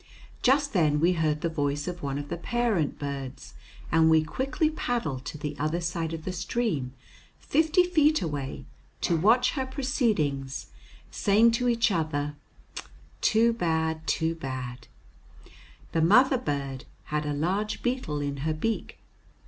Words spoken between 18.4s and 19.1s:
beak.